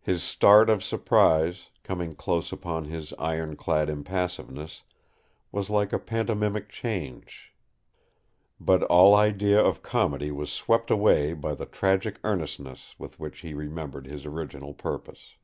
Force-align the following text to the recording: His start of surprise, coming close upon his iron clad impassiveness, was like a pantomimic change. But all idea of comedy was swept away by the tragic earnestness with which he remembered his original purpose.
His 0.00 0.24
start 0.24 0.68
of 0.68 0.82
surprise, 0.82 1.68
coming 1.84 2.16
close 2.16 2.50
upon 2.50 2.86
his 2.86 3.12
iron 3.20 3.54
clad 3.54 3.88
impassiveness, 3.88 4.82
was 5.52 5.70
like 5.70 5.92
a 5.92 5.98
pantomimic 6.00 6.68
change. 6.68 7.54
But 8.58 8.82
all 8.82 9.14
idea 9.14 9.62
of 9.64 9.80
comedy 9.80 10.32
was 10.32 10.50
swept 10.50 10.90
away 10.90 11.34
by 11.34 11.54
the 11.54 11.66
tragic 11.66 12.18
earnestness 12.24 12.96
with 12.98 13.20
which 13.20 13.42
he 13.42 13.54
remembered 13.54 14.08
his 14.08 14.26
original 14.26 14.74
purpose. 14.74 15.36